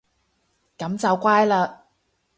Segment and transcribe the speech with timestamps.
[0.79, 1.69] 噉就乖嘞